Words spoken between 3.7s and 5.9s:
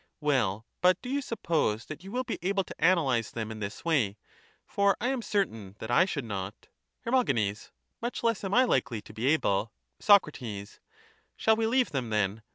way? for I am certain